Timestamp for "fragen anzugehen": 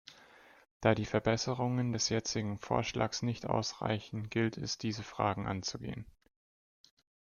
5.03-6.07